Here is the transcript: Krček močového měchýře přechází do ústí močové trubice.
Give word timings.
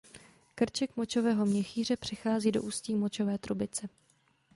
Krček 0.55 0.97
močového 0.97 1.45
měchýře 1.45 1.97
přechází 1.97 2.51
do 2.51 2.63
ústí 2.63 2.95
močové 2.95 3.37
trubice. 3.37 3.89